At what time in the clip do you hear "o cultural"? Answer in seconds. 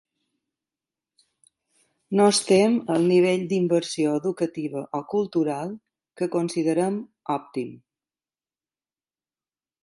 5.01-5.77